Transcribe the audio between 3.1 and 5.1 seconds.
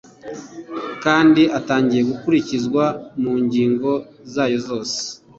mu ngingo zayo zose